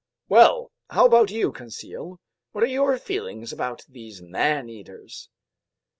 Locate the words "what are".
2.53-2.67